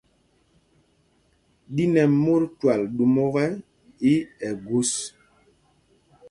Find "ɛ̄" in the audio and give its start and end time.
2.01-2.05